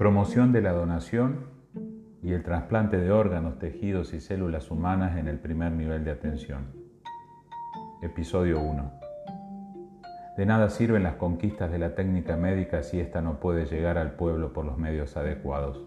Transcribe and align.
Promoción 0.00 0.50
de 0.50 0.62
la 0.62 0.72
donación 0.72 1.44
y 2.22 2.32
el 2.32 2.42
trasplante 2.42 2.96
de 2.96 3.12
órganos, 3.12 3.58
tejidos 3.58 4.14
y 4.14 4.20
células 4.20 4.70
humanas 4.70 5.18
en 5.18 5.28
el 5.28 5.38
primer 5.38 5.72
nivel 5.72 6.06
de 6.06 6.10
atención. 6.10 6.68
Episodio 8.00 8.62
1. 8.62 8.92
De 10.38 10.46
nada 10.46 10.70
sirven 10.70 11.02
las 11.02 11.16
conquistas 11.16 11.70
de 11.70 11.78
la 11.78 11.94
técnica 11.94 12.38
médica 12.38 12.82
si 12.82 12.98
ésta 12.98 13.20
no 13.20 13.40
puede 13.40 13.66
llegar 13.66 13.98
al 13.98 14.12
pueblo 14.12 14.54
por 14.54 14.64
los 14.64 14.78
medios 14.78 15.18
adecuados. 15.18 15.84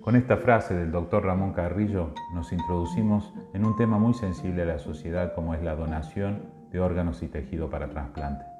Con 0.00 0.16
esta 0.16 0.38
frase 0.38 0.72
del 0.72 0.90
doctor 0.90 1.22
Ramón 1.22 1.52
Carrillo 1.52 2.14
nos 2.32 2.50
introducimos 2.50 3.34
en 3.52 3.66
un 3.66 3.76
tema 3.76 3.98
muy 3.98 4.14
sensible 4.14 4.62
a 4.62 4.64
la 4.64 4.78
sociedad 4.78 5.34
como 5.34 5.52
es 5.52 5.62
la 5.62 5.76
donación 5.76 6.44
de 6.70 6.80
órganos 6.80 7.22
y 7.22 7.28
tejido 7.28 7.68
para 7.68 7.90
trasplante. 7.90 8.51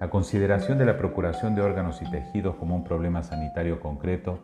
La 0.00 0.08
consideración 0.08 0.78
de 0.78 0.86
la 0.86 0.96
procuración 0.96 1.54
de 1.54 1.60
órganos 1.60 2.00
y 2.00 2.10
tejidos 2.10 2.56
como 2.56 2.74
un 2.74 2.84
problema 2.84 3.22
sanitario 3.22 3.80
concreto, 3.80 4.40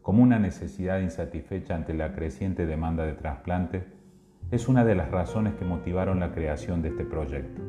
como 0.00 0.22
una 0.22 0.38
necesidad 0.38 1.00
insatisfecha 1.00 1.74
ante 1.74 1.92
la 1.92 2.12
creciente 2.12 2.66
demanda 2.66 3.04
de 3.04 3.14
trasplante, 3.14 3.84
es 4.52 4.68
una 4.68 4.84
de 4.84 4.94
las 4.94 5.10
razones 5.10 5.54
que 5.54 5.64
motivaron 5.64 6.20
la 6.20 6.30
creación 6.30 6.82
de 6.82 6.90
este 6.90 7.04
proyecto. 7.04 7.60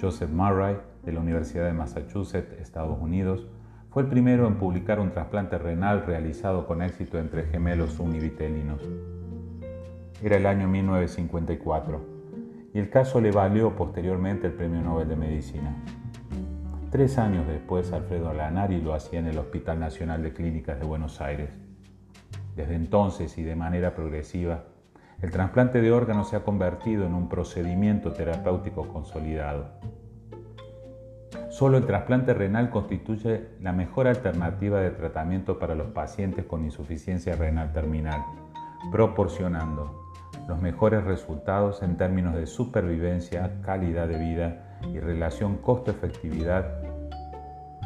Joseph 0.00 0.30
Murray, 0.30 0.78
de 1.04 1.12
la 1.12 1.20
Universidad 1.20 1.66
de 1.66 1.74
Massachusetts, 1.74 2.54
Estados 2.60 3.00
Unidos, 3.00 3.46
fue 3.90 4.02
el 4.02 4.08
primero 4.08 4.48
en 4.48 4.56
publicar 4.56 4.98
un 4.98 5.12
trasplante 5.12 5.58
renal 5.58 6.04
realizado 6.04 6.66
con 6.66 6.82
éxito 6.82 7.20
entre 7.20 7.44
gemelos 7.44 8.00
univitelinos. 8.00 8.82
Era 10.24 10.38
el 10.38 10.46
año 10.46 10.66
1954 10.66 12.17
el 12.78 12.90
caso 12.90 13.20
le 13.20 13.30
valió 13.30 13.74
posteriormente 13.74 14.46
el 14.46 14.52
Premio 14.52 14.80
Nobel 14.80 15.08
de 15.08 15.16
Medicina. 15.16 15.74
Tres 16.90 17.18
años 17.18 17.46
después, 17.46 17.92
Alfredo 17.92 18.32
Lanari 18.32 18.80
lo 18.80 18.94
hacía 18.94 19.18
en 19.18 19.26
el 19.26 19.38
Hospital 19.38 19.80
Nacional 19.80 20.22
de 20.22 20.32
Clínicas 20.32 20.78
de 20.78 20.86
Buenos 20.86 21.20
Aires. 21.20 21.50
Desde 22.56 22.74
entonces 22.74 23.36
y 23.36 23.42
de 23.42 23.56
manera 23.56 23.94
progresiva, 23.94 24.64
el 25.20 25.30
trasplante 25.30 25.80
de 25.80 25.92
órganos 25.92 26.30
se 26.30 26.36
ha 26.36 26.44
convertido 26.44 27.04
en 27.04 27.14
un 27.14 27.28
procedimiento 27.28 28.12
terapéutico 28.12 28.86
consolidado. 28.88 29.66
Solo 31.50 31.78
el 31.78 31.86
trasplante 31.86 32.34
renal 32.34 32.70
constituye 32.70 33.48
la 33.60 33.72
mejor 33.72 34.06
alternativa 34.06 34.80
de 34.80 34.90
tratamiento 34.90 35.58
para 35.58 35.74
los 35.74 35.88
pacientes 35.88 36.44
con 36.44 36.64
insuficiencia 36.64 37.34
renal 37.36 37.72
terminal, 37.72 38.24
proporcionando 38.92 40.07
los 40.48 40.60
mejores 40.62 41.04
resultados 41.04 41.82
en 41.82 41.98
términos 41.98 42.34
de 42.34 42.46
supervivencia, 42.46 43.60
calidad 43.62 44.08
de 44.08 44.18
vida 44.18 44.78
y 44.90 44.98
relación 44.98 45.58
costo-efectividad 45.58 46.82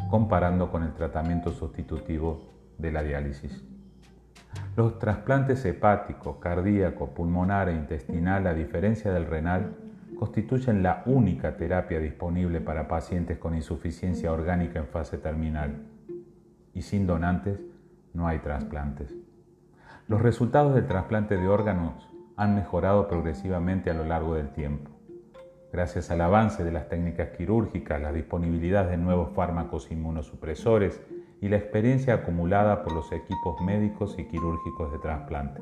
comparando 0.09 0.71
con 0.71 0.83
el 0.83 0.93
tratamiento 0.93 1.51
sustitutivo 1.51 2.53
de 2.77 2.91
la 2.91 3.03
diálisis. 3.03 3.65
Los 4.77 4.97
trasplantes 4.97 5.65
hepático, 5.65 6.39
cardíaco, 6.39 7.09
pulmonar 7.09 7.67
e 7.67 7.73
intestinal, 7.73 8.47
a 8.47 8.53
diferencia 8.53 9.11
del 9.11 9.25
renal, 9.25 9.75
constituyen 10.17 10.83
la 10.83 11.03
única 11.05 11.57
terapia 11.57 11.99
disponible 11.99 12.61
para 12.61 12.87
pacientes 12.87 13.39
con 13.39 13.55
insuficiencia 13.55 14.31
orgánica 14.31 14.79
en 14.79 14.87
fase 14.87 15.17
terminal. 15.17 15.83
Y 16.73 16.83
sin 16.83 17.07
donantes 17.07 17.59
no 18.13 18.27
hay 18.27 18.39
trasplantes. 18.39 19.13
Los 20.07 20.21
resultados 20.21 20.75
del 20.75 20.87
trasplante 20.87 21.37
de 21.37 21.47
órganos 21.47 22.12
han 22.35 22.55
mejorado 22.55 23.07
progresivamente 23.07 23.89
a 23.89 23.93
lo 23.93 24.05
largo 24.05 24.35
del 24.35 24.49
tiempo. 24.49 24.91
Gracias 25.71 26.11
al 26.11 26.21
avance 26.21 26.63
de 26.63 26.71
las 26.71 26.87
técnicas 26.87 27.29
quirúrgicas, 27.29 28.01
la 28.01 28.11
disponibilidad 28.11 28.87
de 28.87 28.97
nuevos 28.97 29.31
fármacos 29.33 29.91
inmunosupresores 29.91 31.01
y 31.41 31.49
la 31.49 31.57
experiencia 31.57 32.13
acumulada 32.13 32.83
por 32.83 32.93
los 32.93 33.11
equipos 33.11 33.59
médicos 33.61 34.15
y 34.17 34.25
quirúrgicos 34.25 34.91
de 34.91 34.99
trasplante. 34.99 35.61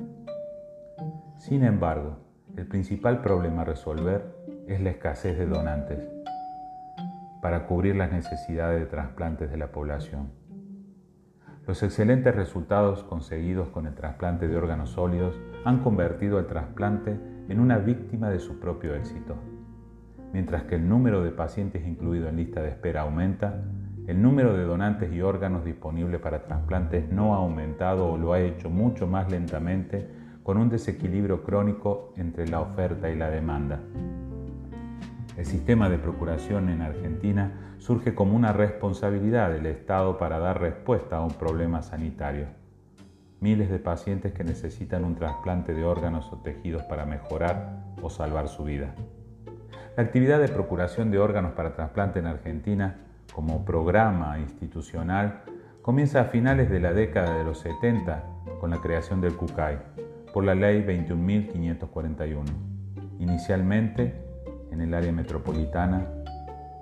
Sin 1.38 1.64
embargo, 1.64 2.18
el 2.58 2.68
principal 2.68 3.22
problema 3.22 3.62
a 3.62 3.66
resolver 3.66 4.36
es 4.68 4.82
la 4.82 4.90
escasez 4.90 5.38
de 5.38 5.46
donantes 5.46 6.00
para 7.42 7.66
cubrir 7.66 7.96
las 7.96 8.12
necesidades 8.12 8.80
de 8.80 8.86
trasplantes 8.86 9.50
de 9.50 9.58
la 9.58 9.72
población. 9.72 10.30
Los 11.66 11.82
excelentes 11.84 12.36
resultados 12.36 13.04
conseguidos 13.04 13.70
con 13.70 13.88
el 13.88 13.96
trasplante 13.96 14.48
de 14.48 14.58
órganos 14.58 14.92
sólidos 14.92 15.40
han 15.64 15.80
convertido 15.84 16.38
al 16.38 16.48
trasplante 16.48 17.20
en 17.48 17.60
una 17.60 17.78
víctima 17.78 18.30
de 18.30 18.40
su 18.40 18.60
propio 18.60 18.96
éxito. 18.96 19.36
Mientras 20.34 20.64
que 20.64 20.76
el 20.76 20.88
número 20.88 21.24
de 21.24 21.32
pacientes 21.32 21.86
incluido 21.86 22.30
en 22.30 22.38
lista 22.38 22.62
de 22.62 22.70
espera 22.70 23.02
aumenta, 23.02 23.64
el 24.08 24.22
número 24.22 24.58
de 24.58 24.64
donantes 24.64 25.12
y 25.14 25.22
órganos 25.22 25.64
disponibles 25.64 26.20
para 26.20 26.44
trasplantes 26.44 27.12
no 27.12 27.36
ha 27.36 27.38
aumentado 27.38 28.12
o 28.12 28.18
lo 28.18 28.34
ha 28.34 28.40
hecho 28.40 28.70
mucho 28.70 29.08
más 29.08 29.30
lentamente 29.30 30.10
con 30.44 30.58
un 30.58 30.70
desequilibrio 30.70 31.44
crónico 31.44 32.14
entre 32.18 32.48
la 32.48 32.62
oferta 32.62 33.10
y 33.10 33.16
la 33.16 33.30
demanda. 33.30 33.80
El 35.38 35.46
sistema 35.46 35.90
de 35.90 35.98
procuración 35.98 36.70
en 36.70 36.82
Argentina 36.82 37.76
surge 37.78 38.16
como 38.16 38.36
una 38.36 38.54
responsabilidad 38.54 39.52
del 39.52 39.66
Estado 39.68 40.18
para 40.18 40.40
dar 40.40 40.60
respuesta 40.60 41.18
a 41.18 41.24
un 41.24 41.34
problema 41.34 41.82
sanitario 41.82 42.61
miles 43.42 43.70
de 43.70 43.80
pacientes 43.80 44.34
que 44.34 44.44
necesitan 44.44 45.04
un 45.04 45.16
trasplante 45.16 45.74
de 45.74 45.84
órganos 45.84 46.32
o 46.32 46.38
tejidos 46.38 46.84
para 46.84 47.06
mejorar 47.06 47.84
o 48.02 48.10
salvar 48.10 48.48
su 48.48 48.64
vida. 48.64 48.94
La 49.98 50.04
actividad 50.04 50.40
de 50.40 50.48
procuración 50.48 51.12
de 51.12 51.20
órganos 51.20 51.52
para 51.54 51.74
trasplante 51.74 52.20
en 52.20 52.28
Argentina 52.28 52.96
como 53.34 53.66
programa 53.66 54.40
institucional 54.40 55.42
comienza 55.82 56.22
a 56.22 56.26
finales 56.26 56.70
de 56.70 56.80
la 56.80 56.94
década 56.94 57.38
de 57.38 57.44
los 57.44 57.60
70 57.60 58.24
con 58.60 58.70
la 58.70 58.80
creación 58.80 59.20
del 59.20 59.36
CUCAI 59.36 59.80
por 60.34 60.46
la 60.46 60.56
ley 60.56 60.84
21.541. 60.84 62.46
Inicialmente, 63.20 64.14
en 64.72 64.82
el 64.82 64.94
área 64.94 65.12
metropolitana, 65.12 66.08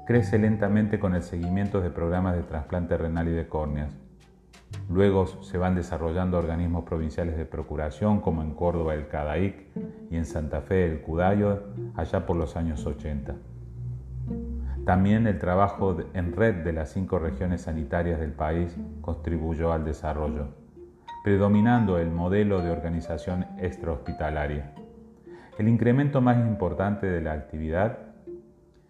crece 0.05 0.37
lentamente 0.37 0.99
con 0.99 1.15
el 1.15 1.23
seguimiento 1.23 1.81
de 1.81 1.89
programas 1.89 2.35
de 2.35 2.43
trasplante 2.43 2.97
renal 2.97 3.29
y 3.29 3.31
de 3.31 3.47
córneas, 3.47 3.95
Luego 4.89 5.27
se 5.27 5.59
van 5.59 5.75
desarrollando 5.75 6.39
organismos 6.39 6.83
provinciales 6.83 7.37
de 7.37 7.45
procuración 7.45 8.21
como 8.21 8.41
en 8.41 8.55
Córdoba 8.55 8.95
el 8.95 9.07
CADAIC 9.07 9.67
y 10.09 10.17
en 10.17 10.25
Santa 10.25 10.61
Fe 10.61 10.85
el 10.85 11.01
CUDAYO 11.01 11.59
allá 11.95 12.25
por 12.25 12.35
los 12.35 12.55
años 12.55 12.83
80. 12.87 13.35
También 14.85 15.27
el 15.27 15.37
trabajo 15.37 15.95
en 16.15 16.35
red 16.35 16.63
de 16.63 16.73
las 16.73 16.89
cinco 16.91 17.19
regiones 17.19 17.61
sanitarias 17.61 18.19
del 18.19 18.31
país 18.31 18.75
contribuyó 19.01 19.71
al 19.71 19.85
desarrollo, 19.85 20.47
predominando 21.23 21.99
el 21.99 22.09
modelo 22.09 22.63
de 22.63 22.71
organización 22.71 23.45
extrahospitalaria. 23.59 24.73
El 25.59 25.67
incremento 25.67 26.19
más 26.19 26.37
importante 26.37 27.05
de 27.05 27.21
la 27.21 27.33
actividad 27.33 28.08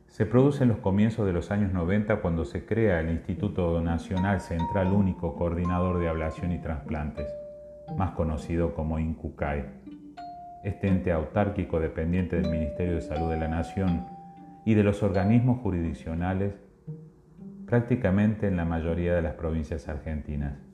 se 0.10 0.26
produce 0.26 0.64
en 0.64 0.70
los 0.70 0.80
comienzos 0.80 1.26
de 1.26 1.34
los 1.34 1.52
años 1.52 1.72
90 1.72 2.18
cuando 2.18 2.44
se 2.44 2.66
crea 2.66 3.00
el 3.00 3.10
Instituto 3.10 3.80
Nacional 3.80 4.42
Central 4.42 4.92
Único 4.92 5.36
Coordinador 5.36 6.00
de 6.00 6.10
Ablación 6.10 6.52
y 6.52 6.60
Trasplantes, 6.60 7.28
más 7.96 8.12
conocido 8.12 8.74
como 8.74 9.00
INCUCAI. 9.00 9.66
Este 10.64 10.88
ente 10.88 11.12
autárquico 11.12 11.80
dependiente 11.80 12.42
del 12.42 12.52
Ministerio 12.52 12.96
de 12.96 13.02
Salud 13.02 13.30
de 13.30 13.38
la 13.38 13.48
Nación 13.48 14.06
y 14.66 14.74
de 14.74 14.84
los 14.84 15.04
organismos 15.04 15.62
jurisdiccionales 15.62 16.56
prácticamente 17.68 18.48
en 18.48 18.58
la 18.58 18.66
mayoría 18.66 19.14
de 19.14 19.22
las 19.22 19.36
provincias 19.36 19.88
argentinas. 19.88 20.69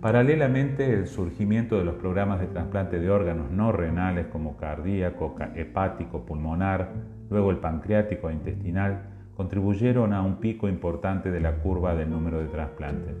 Paralelamente, 0.00 0.94
el 0.94 1.06
surgimiento 1.06 1.76
de 1.76 1.84
los 1.84 1.96
programas 1.96 2.40
de 2.40 2.46
trasplante 2.46 2.98
de 2.98 3.10
órganos 3.10 3.50
no 3.50 3.70
renales 3.70 4.28
como 4.28 4.56
cardíaco, 4.56 5.36
hepático, 5.54 6.24
pulmonar, 6.24 6.92
luego 7.28 7.50
el 7.50 7.58
pancreático 7.58 8.30
e 8.30 8.32
intestinal, 8.32 9.02
contribuyeron 9.36 10.14
a 10.14 10.22
un 10.22 10.36
pico 10.36 10.68
importante 10.68 11.30
de 11.30 11.40
la 11.40 11.56
curva 11.56 11.94
del 11.94 12.08
número 12.08 12.40
de 12.40 12.46
trasplantes. 12.46 13.14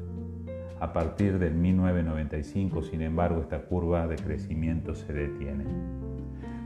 A 0.80 0.94
partir 0.94 1.38
del 1.38 1.52
1995, 1.52 2.82
sin 2.82 3.02
embargo, 3.02 3.42
esta 3.42 3.58
curva 3.58 4.06
de 4.06 4.16
crecimiento 4.16 4.94
se 4.94 5.12
detiene, 5.12 5.64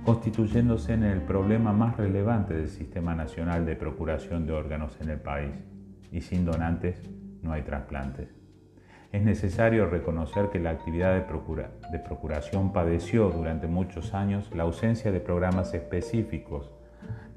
constituyéndose 0.04 0.92
en 0.92 1.02
el 1.02 1.22
problema 1.22 1.72
más 1.72 1.96
relevante 1.96 2.54
del 2.54 2.68
Sistema 2.68 3.16
Nacional 3.16 3.66
de 3.66 3.74
Procuración 3.74 4.46
de 4.46 4.52
Órganos 4.52 4.96
en 5.00 5.10
el 5.10 5.18
país. 5.18 5.54
Y 6.12 6.20
sin 6.20 6.44
donantes 6.44 7.02
no 7.42 7.52
hay 7.52 7.62
trasplantes. 7.62 8.43
Es 9.14 9.22
necesario 9.22 9.86
reconocer 9.86 10.48
que 10.50 10.58
la 10.58 10.70
actividad 10.70 11.14
de, 11.14 11.98
procuración 12.00 12.72
padeció 12.72 13.30
durante 13.30 13.68
muchos 13.68 14.12
años 14.12 14.50
la 14.52 14.64
ausencia 14.64 15.12
de 15.12 15.20
programas 15.20 15.72
específicos 15.72 16.72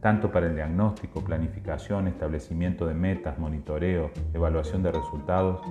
tanto 0.01 0.31
para 0.31 0.47
el 0.47 0.56
diagnóstico, 0.56 1.24
planificación, 1.24 2.07
establecimiento 2.07 2.88
de 2.88 2.95
metas, 2.95 3.38
monitoreo, 3.38 4.09
evaluación 4.33 4.81
de 4.81 4.91
resultados, 4.91 5.62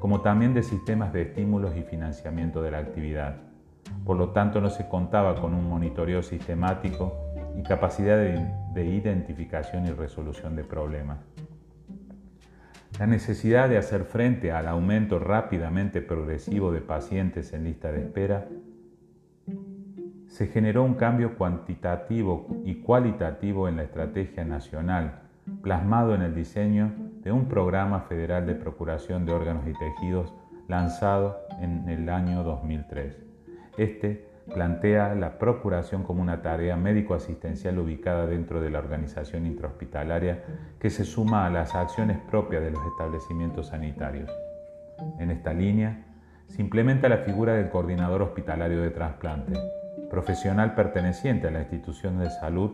como 0.00 0.20
también 0.20 0.52
de 0.52 0.62
sistemas 0.62 1.14
de 1.14 1.22
estímulos 1.22 1.74
y 1.78 1.82
financiamiento 1.82 2.60
de 2.60 2.70
la 2.70 2.80
actividad. 2.80 3.36
Por 4.04 4.18
lo 4.18 4.32
tanto, 4.32 4.60
no 4.60 4.68
se 4.68 4.86
contaba 4.86 5.40
con 5.40 5.54
un 5.54 5.66
monitoreo 5.66 6.22
sistemático 6.22 7.16
y 7.56 7.62
capacidad 7.62 8.18
de, 8.18 8.84
identificación 8.84 9.86
y 9.86 9.92
resolución 9.92 10.56
de 10.56 10.64
problemas. 10.64 11.37
La 12.98 13.06
necesidad 13.06 13.68
de 13.68 13.78
hacer 13.78 14.04
frente 14.04 14.50
al 14.50 14.66
aumento 14.66 15.20
rápidamente 15.20 16.02
progresivo 16.02 16.72
de 16.72 16.80
pacientes 16.80 17.52
en 17.52 17.62
lista 17.62 17.92
de 17.92 18.00
espera 18.00 18.48
se 20.26 20.48
generó 20.48 20.82
un 20.82 20.94
cambio 20.94 21.36
cuantitativo 21.38 22.48
y 22.64 22.76
cualitativo 22.76 23.68
en 23.68 23.76
la 23.76 23.84
estrategia 23.84 24.44
nacional, 24.44 25.20
plasmado 25.62 26.16
en 26.16 26.22
el 26.22 26.34
diseño 26.34 26.92
de 27.22 27.30
un 27.30 27.46
programa 27.46 28.00
federal 28.00 28.46
de 28.46 28.56
procuración 28.56 29.24
de 29.24 29.32
órganos 29.32 29.66
y 29.68 29.74
tejidos 29.74 30.34
lanzado 30.66 31.38
en 31.60 31.88
el 31.88 32.08
año 32.08 32.42
2003. 32.42 33.16
Este 33.76 34.26
plantea 34.52 35.14
la 35.14 35.38
procuración 35.38 36.02
como 36.02 36.22
una 36.22 36.42
tarea 36.42 36.76
médico-asistencial 36.76 37.78
ubicada 37.78 38.26
dentro 38.26 38.60
de 38.60 38.70
la 38.70 38.78
organización 38.78 39.46
intrahospitalaria 39.46 40.44
que 40.78 40.90
se 40.90 41.04
suma 41.04 41.46
a 41.46 41.50
las 41.50 41.74
acciones 41.74 42.18
propias 42.30 42.62
de 42.62 42.70
los 42.70 42.84
establecimientos 42.86 43.68
sanitarios. 43.68 44.30
En 45.18 45.30
esta 45.30 45.52
línea, 45.52 46.04
se 46.48 46.62
implementa 46.62 47.08
la 47.08 47.18
figura 47.18 47.54
del 47.54 47.68
coordinador 47.68 48.22
hospitalario 48.22 48.80
de 48.80 48.90
trasplante, 48.90 49.52
profesional 50.10 50.74
perteneciente 50.74 51.48
a 51.48 51.50
la 51.50 51.60
institución 51.60 52.18
de 52.18 52.30
salud 52.30 52.72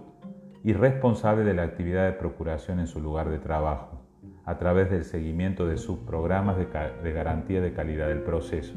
y 0.62 0.72
responsable 0.72 1.44
de 1.44 1.54
la 1.54 1.64
actividad 1.64 2.06
de 2.06 2.12
procuración 2.12 2.80
en 2.80 2.86
su 2.86 3.00
lugar 3.00 3.28
de 3.30 3.38
trabajo, 3.38 4.00
a 4.46 4.58
través 4.58 4.90
del 4.90 5.04
seguimiento 5.04 5.66
de 5.66 5.76
sus 5.76 5.98
programas 5.98 6.56
de, 6.56 7.12
garantía 7.12 7.60
de 7.60 7.72
calidad 7.72 8.08
del 8.08 8.22
proceso. 8.22 8.74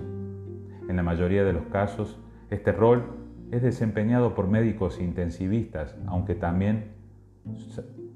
En 0.90 0.96
la 0.96 1.04
mayoría 1.04 1.44
de 1.44 1.54
los 1.54 1.68
casos, 1.68 2.20
este 2.50 2.72
rol 2.72 3.04
es 3.52 3.62
desempeñado 3.62 4.36
por 4.36 4.48
médicos 4.48 5.00
intensivistas, 5.00 5.96
aunque 6.08 6.36
también 6.36 6.92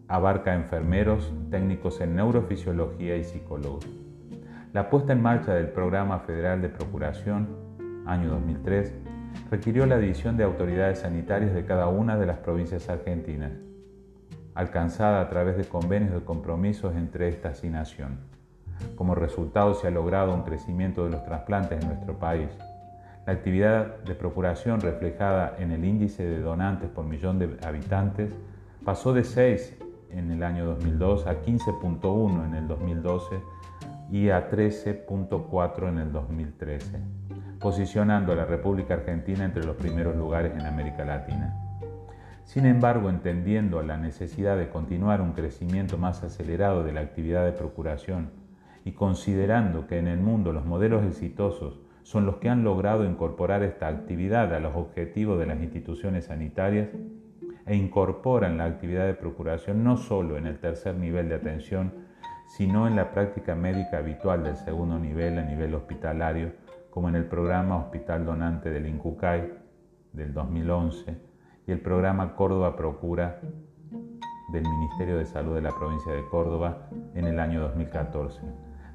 abarca 0.07 0.53
enfermeros, 0.53 1.33
técnicos 1.49 2.01
en 2.01 2.15
neurofisiología 2.15 3.15
y 3.17 3.23
psicólogos. 3.23 3.87
La 4.73 4.89
puesta 4.89 5.13
en 5.13 5.21
marcha 5.21 5.53
del 5.53 5.67
Programa 5.67 6.19
Federal 6.19 6.61
de 6.61 6.69
Procuración, 6.69 7.47
año 8.05 8.29
2003, 8.29 8.93
requirió 9.49 9.85
la 9.85 9.95
adición 9.95 10.37
de 10.37 10.43
autoridades 10.43 10.99
sanitarias 10.99 11.53
de 11.53 11.65
cada 11.65 11.87
una 11.87 12.17
de 12.17 12.25
las 12.25 12.39
provincias 12.39 12.89
argentinas, 12.89 13.51
alcanzada 14.53 15.21
a 15.21 15.29
través 15.29 15.57
de 15.57 15.65
convenios 15.65 16.13
de 16.13 16.23
compromisos 16.25 16.95
entre 16.95 17.29
estas 17.29 17.63
y 17.63 17.69
nación. 17.69 18.19
Como 18.95 19.15
resultado 19.15 19.73
se 19.73 19.87
ha 19.87 19.91
logrado 19.91 20.33
un 20.33 20.43
crecimiento 20.43 21.03
de 21.03 21.11
los 21.11 21.23
trasplantes 21.23 21.81
en 21.81 21.87
nuestro 21.87 22.17
país. 22.17 22.49
La 23.25 23.33
actividad 23.33 23.99
de 24.03 24.15
procuración 24.15 24.81
reflejada 24.81 25.55
en 25.59 25.71
el 25.71 25.85
índice 25.85 26.23
de 26.23 26.39
donantes 26.39 26.89
por 26.89 27.05
millón 27.05 27.39
de 27.39 27.57
habitantes 27.65 28.33
pasó 28.83 29.13
de 29.13 29.23
6 29.23 29.77
en 30.09 30.31
el 30.31 30.43
año 30.43 30.65
2002 30.65 31.27
a 31.27 31.41
15.1 31.41 32.45
en 32.45 32.55
el 32.55 32.67
2012 32.67 33.39
y 34.11 34.29
a 34.29 34.49
13.4 34.49 35.89
en 35.89 35.97
el 35.99 36.11
2013 36.11 37.21
posicionando 37.61 38.33
a 38.33 38.35
la 38.35 38.45
República 38.45 38.95
Argentina 38.95 39.45
entre 39.45 39.63
los 39.63 39.75
primeros 39.75 40.15
lugares 40.15 40.51
en 40.53 40.65
América 40.65 41.05
Latina. 41.05 41.55
Sin 42.43 42.65
embargo, 42.65 43.09
entendiendo 43.09 43.83
la 43.83 43.97
necesidad 43.97 44.57
de 44.57 44.69
continuar 44.69 45.21
un 45.21 45.33
crecimiento 45.33 45.97
más 45.99 46.23
acelerado 46.23 46.83
de 46.83 46.91
la 46.91 47.01
actividad 47.01 47.45
de 47.45 47.51
procuración 47.51 48.31
y 48.83 48.93
considerando 48.93 49.85
que 49.85 49.99
en 49.99 50.07
el 50.07 50.19
mundo 50.19 50.51
los 50.51 50.65
modelos 50.65 51.05
exitosos 51.05 51.79
son 52.03 52.25
los 52.25 52.37
que 52.37 52.49
han 52.49 52.63
logrado 52.63 53.05
incorporar 53.05 53.63
esta 53.63 53.87
actividad 53.87 54.53
a 54.53 54.59
los 54.59 54.75
objetivos 54.75 55.39
de 55.39 55.45
las 55.45 55.59
instituciones 55.61 56.25
sanitarias 56.25 56.89
e 57.65 57.75
incorporan 57.75 58.57
la 58.57 58.65
actividad 58.65 59.05
de 59.05 59.13
procuración 59.13 59.83
no 59.83 59.97
solo 59.97 60.37
en 60.37 60.47
el 60.47 60.59
tercer 60.59 60.95
nivel 60.95 61.29
de 61.29 61.35
atención, 61.35 61.93
sino 62.47 62.87
en 62.87 62.95
la 62.95 63.11
práctica 63.11 63.55
médica 63.55 63.99
habitual 63.99 64.43
del 64.43 64.57
segundo 64.57 64.99
nivel 64.99 65.37
a 65.37 65.43
nivel 65.43 65.73
hospitalario 65.73 66.51
como 66.89 67.07
en 67.07 67.15
el 67.15 67.25
programa 67.25 67.77
Hospital 67.77 68.25
Donante 68.25 68.69
del 68.69 68.87
INCUCAI 68.87 69.53
del 70.11 70.33
2011 70.33 71.17
y 71.65 71.71
el 71.71 71.79
programa 71.79 72.35
Córdoba 72.35 72.75
Procura 72.75 73.39
del 74.51 74.63
Ministerio 74.63 75.17
de 75.17 75.25
Salud 75.25 75.55
de 75.55 75.61
la 75.61 75.71
provincia 75.71 76.11
de 76.11 76.27
Córdoba 76.27 76.89
en 77.15 77.25
el 77.25 77.39
año 77.39 77.61
2014, 77.61 78.41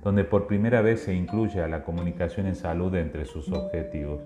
donde 0.06 0.22
por 0.22 0.46
primera 0.46 0.82
vez 0.82 1.02
se 1.02 1.14
incluye 1.14 1.60
a 1.60 1.66
la 1.66 1.82
comunicación 1.82 2.46
en 2.46 2.54
salud 2.54 2.94
entre 2.94 3.24
sus 3.24 3.50
objetivos. 3.50 4.22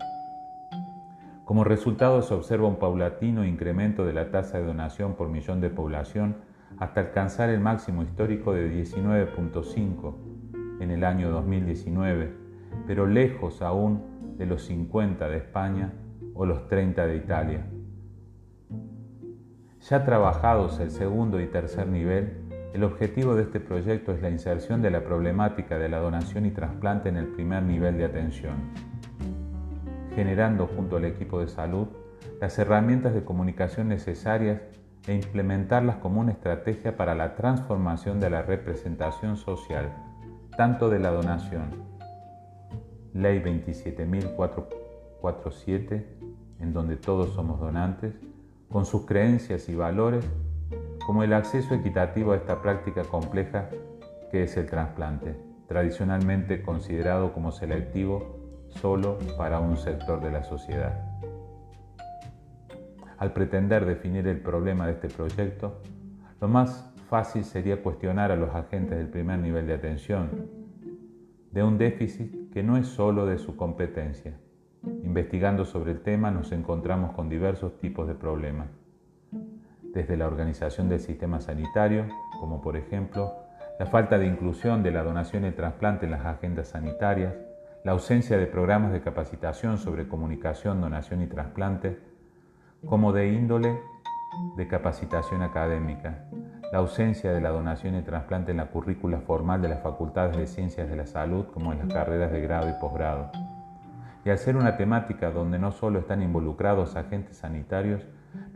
Como 1.47 1.65
resultado 1.65 2.21
se 2.21 2.35
observa 2.35 2.69
un 2.69 2.77
paulatino 2.77 3.47
incremento 3.47 4.05
de 4.05 4.12
la 4.12 4.31
tasa 4.31 4.59
de 4.59 4.67
donación 4.67 5.15
por 5.15 5.31
millón 5.31 5.62
de 5.62 5.71
población 5.71 6.37
hasta 6.79 7.00
alcanzar 7.00 7.49
el 7.49 7.61
máximo 7.61 8.03
histórico 8.03 8.53
de 8.53 8.71
19.5 8.71 10.15
en 10.81 10.91
el 10.91 11.03
año 11.03 11.31
2019 11.31 12.31
pero 12.87 13.06
lejos 13.06 13.62
aún 13.62 14.35
de 14.37 14.44
los 14.44 14.67
50 14.67 15.31
de 15.31 15.38
España 15.38 15.94
o 16.35 16.44
los 16.44 16.69
30 16.69 17.06
de 17.06 17.17
Italia. 17.17 17.67
Ya 19.88 20.05
trabajados 20.05 20.79
el 20.79 20.91
segundo 20.91 21.41
y 21.41 21.47
tercer 21.47 21.87
nivel, 21.87 22.50
el 22.72 22.84
objetivo 22.84 23.34
de 23.34 23.43
este 23.43 23.58
proyecto 23.58 24.12
es 24.12 24.22
la 24.22 24.31
inserción 24.31 24.81
de 24.81 24.90
la 24.90 25.02
problemática 25.02 25.76
de 25.78 25.88
la 25.88 25.99
donación 25.99 26.46
y 26.46 26.52
trasplante 26.52 27.08
en 27.08 27.17
el 27.17 27.26
primer 27.26 27.64
nivel 27.64 27.99
de 27.99 28.05
atención, 28.05 28.55
generando 30.14 30.69
junto 30.69 30.96
al 30.96 31.05
equipo 31.05 31.40
de 31.40 31.49
salud 31.49 31.88
las 32.40 32.56
herramientas 32.58 33.12
de 33.12 33.25
comunicación 33.25 33.88
necesarias 33.88 34.62
e 35.06 35.14
implementarlas 35.14 35.96
como 35.96 36.20
una 36.20 36.31
estrategia 36.32 36.96
para 36.96 37.17
la 37.17 37.34
transformación 37.34 38.20
de 38.20 38.31
la 38.31 38.43
representación 38.43 39.37
social, 39.37 39.93
tanto 40.56 40.88
de 40.90 41.00
la 41.00 41.11
donación. 41.11 41.90
Ley 43.14 43.40
27.447, 43.40 46.05
en 46.61 46.72
donde 46.72 46.94
todos 46.96 47.34
somos 47.34 47.58
donantes, 47.58 48.14
con 48.70 48.87
sus 48.87 49.06
creencias 49.06 49.69
y 49.69 49.75
valores, 49.75 50.25
como 51.10 51.24
el 51.24 51.32
acceso 51.32 51.74
equitativo 51.74 52.30
a 52.30 52.36
esta 52.36 52.62
práctica 52.62 53.02
compleja 53.02 53.68
que 54.30 54.44
es 54.44 54.56
el 54.56 54.66
trasplante, 54.66 55.34
tradicionalmente 55.66 56.62
considerado 56.62 57.32
como 57.32 57.50
selectivo 57.50 58.38
solo 58.68 59.18
para 59.36 59.58
un 59.58 59.76
sector 59.76 60.20
de 60.20 60.30
la 60.30 60.44
sociedad. 60.44 61.04
Al 63.18 63.32
pretender 63.32 63.86
definir 63.86 64.28
el 64.28 64.40
problema 64.40 64.86
de 64.86 64.92
este 64.92 65.08
proyecto, 65.08 65.80
lo 66.40 66.46
más 66.46 66.94
fácil 67.08 67.42
sería 67.42 67.82
cuestionar 67.82 68.31
a 68.31 68.36
los 68.36 68.55
agentes 68.55 68.96
del 68.96 69.08
primer 69.08 69.40
nivel 69.40 69.67
de 69.67 69.74
atención, 69.74 70.31
de 71.50 71.64
un 71.64 71.76
déficit 71.76 72.52
que 72.52 72.62
no 72.62 72.76
es 72.76 72.86
solo 72.86 73.26
de 73.26 73.38
su 73.38 73.56
competencia. 73.56 74.38
Investigando 75.02 75.64
sobre 75.64 75.90
el 75.90 76.02
tema 76.02 76.31
nos 76.31 76.52
encontramos 76.52 77.14
con 77.17 77.29
diversos 77.29 77.79
tipos 77.79 78.06
de 78.06 78.14
problemas, 78.14 78.69
desde 79.93 80.17
la 80.17 80.27
organización 80.27 80.89
del 80.89 81.01
sistema 81.01 81.41
sanitario, 81.41 82.06
como 82.39 82.61
por 82.61 82.77
ejemplo 82.77 83.35
la 83.79 83.87
falta 83.87 84.19
de 84.19 84.27
inclusión 84.27 84.82
de 84.82 84.91
la 84.91 85.03
donación 85.03 85.47
y 85.47 85.53
trasplante 85.53 86.05
en 86.05 86.13
las 86.13 86.27
agendas 86.27 86.69
sanitarias, 86.69 87.35
la 87.82 87.93
ausencia 87.93 88.37
de 88.37 88.47
programas 88.47 88.93
de 88.93 89.01
capacitación 89.01 89.79
sobre 89.79 90.06
comunicación, 90.06 90.81
donación 90.81 91.23
y 91.23 91.27
trasplante, 91.27 91.99
como 92.85 93.13
de 93.13 93.32
índole 93.32 93.81
de 94.56 94.69
capacitación 94.69 95.43
académica, 95.43 96.27
la 96.73 96.79
ausencia 96.79 97.32
de 97.32 97.41
la 97.41 97.51
donación 97.51 97.97
y 97.97 98.03
trasplante 98.03 98.53
en 98.53 98.59
la 98.59 98.67
currícula 98.67 99.20
formal 99.20 99.61
de 99.63 99.70
las 99.70 99.82
facultades 99.82 100.37
de 100.37 100.47
ciencias 100.47 100.89
de 100.89 100.97
la 100.97 101.06
salud 101.06 101.47
como 101.53 101.73
en 101.73 101.79
las 101.79 101.89
carreras 101.89 102.31
de 102.31 102.41
grado 102.41 102.69
y 102.69 102.81
posgrado. 102.81 103.31
Y 104.25 104.31
al 104.31 104.39
ser 104.39 104.56
una 104.56 104.77
temática 104.77 105.31
donde 105.31 105.59
no 105.59 105.73
solo 105.73 106.01
están 106.01 106.23
involucrados 106.23 106.97
agentes 106.97 107.39
sanitarios, 107.39 108.03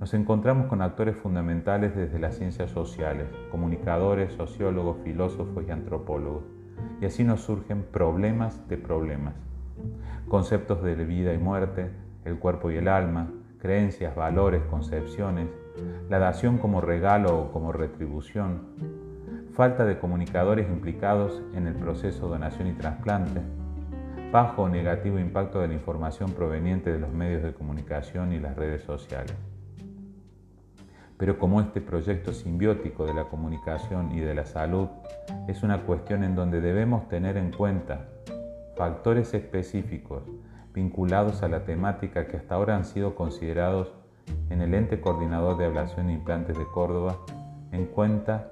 nos 0.00 0.12
encontramos 0.12 0.66
con 0.66 0.82
actores 0.82 1.16
fundamentales 1.16 1.94
desde 1.94 2.18
las 2.18 2.36
ciencias 2.36 2.70
sociales, 2.70 3.26
comunicadores, 3.50 4.32
sociólogos, 4.32 4.98
filósofos 5.04 5.64
y 5.66 5.70
antropólogos. 5.70 6.44
Y 7.00 7.06
así 7.06 7.24
nos 7.24 7.40
surgen 7.40 7.84
problemas 7.84 8.68
de 8.68 8.76
problemas. 8.76 9.34
Conceptos 10.28 10.82
de 10.82 10.94
vida 10.96 11.32
y 11.32 11.38
muerte, 11.38 11.90
el 12.24 12.38
cuerpo 12.38 12.70
y 12.70 12.76
el 12.76 12.88
alma, 12.88 13.30
creencias, 13.58 14.14
valores, 14.14 14.62
concepciones, 14.64 15.48
la 16.08 16.18
dación 16.18 16.58
como 16.58 16.80
regalo 16.80 17.38
o 17.38 17.52
como 17.52 17.72
retribución, 17.72 18.62
falta 19.52 19.84
de 19.84 19.98
comunicadores 19.98 20.68
implicados 20.68 21.40
en 21.54 21.66
el 21.66 21.74
proceso 21.74 22.26
de 22.26 22.32
donación 22.32 22.68
y 22.68 22.72
trasplante, 22.72 23.40
bajo 24.32 24.62
o 24.62 24.68
negativo 24.68 25.18
impacto 25.18 25.60
de 25.60 25.68
la 25.68 25.74
información 25.74 26.32
proveniente 26.32 26.90
de 26.92 26.98
los 26.98 27.12
medios 27.12 27.42
de 27.42 27.54
comunicación 27.54 28.32
y 28.32 28.40
las 28.40 28.56
redes 28.56 28.82
sociales. 28.82 29.53
Pero 31.16 31.38
como 31.38 31.60
este 31.60 31.80
proyecto 31.80 32.32
simbiótico 32.32 33.06
de 33.06 33.14
la 33.14 33.24
comunicación 33.24 34.12
y 34.12 34.20
de 34.20 34.34
la 34.34 34.46
salud 34.46 34.88
es 35.46 35.62
una 35.62 35.82
cuestión 35.82 36.24
en 36.24 36.34
donde 36.34 36.60
debemos 36.60 37.08
tener 37.08 37.36
en 37.36 37.52
cuenta 37.52 38.08
factores 38.76 39.32
específicos 39.34 40.24
vinculados 40.74 41.42
a 41.42 41.48
la 41.48 41.64
temática 41.64 42.26
que 42.26 42.36
hasta 42.36 42.56
ahora 42.56 42.76
han 42.76 42.84
sido 42.84 43.14
considerados 43.14 43.92
en 44.50 44.60
el 44.60 44.74
ente 44.74 45.00
coordinador 45.00 45.56
de 45.56 45.66
ablación 45.66 46.10
e 46.10 46.14
implantes 46.14 46.58
de 46.58 46.66
Córdoba 46.66 47.16
en 47.70 47.86
cuenta 47.86 48.50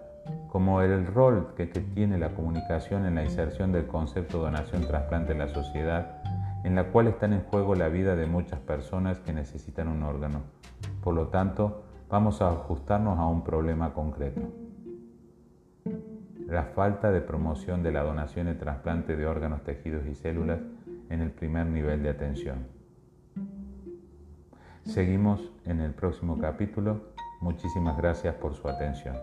como 0.49 0.83
el 0.83 1.07
rol 1.07 1.55
que, 1.57 1.67
tiene 1.67 2.19
la 2.19 2.35
comunicación 2.35 3.07
en 3.07 3.15
la 3.15 3.25
inserción 3.25 3.73
del 3.73 3.87
concepto 3.87 4.39
donación-trasplante 4.39 5.33
en 5.33 5.39
la 5.39 5.49
sociedad, 5.49 6.23
en 6.65 6.75
la 6.75 6.85
cual 6.85 7.09
están 7.09 7.33
en 7.33 7.43
juego 7.43 7.75
la 7.75 7.89
vida 7.89 8.17
de 8.17 8.27
muchas 8.27 8.61
personas 8.61 9.19
que 9.19 9.33
necesitan 9.33 9.89
un 9.89 10.03
órgano. 10.03 10.43
Por 11.03 11.15
lo 11.15 11.29
tanto, 11.29 11.85
vamos 12.13 12.43
a 12.43 12.51
ajustarnos 12.51 13.19
a 13.19 13.27
un 13.27 13.43
problema 13.43 13.95
concreto. 13.95 14.43
La 16.47 16.65
falta 16.65 17.11
de 17.11 17.23
promoción 17.23 17.83
de 17.83 17.91
la 17.91 18.03
donación 18.03 18.51
y 18.51 18.55
trasplante 18.55 19.17
de 19.17 19.27
órganos, 19.27 19.63
tejidos 19.63 20.07
y 20.07 20.15
células 20.15 20.61
en 21.09 21.23
el 21.23 21.31
primer 21.31 21.67
nivel 21.67 22.03
de 22.03 22.11
atención. 22.11 22.67
Seguimos 24.85 25.53
en 25.65 25.81
el 25.81 25.95
próximo 25.95 26.39
capítulo. 26.39 27.15
Muchísimas 27.41 27.97
gracias 27.97 28.35
por 28.35 28.53
su 28.53 28.69
atención. 28.69 29.17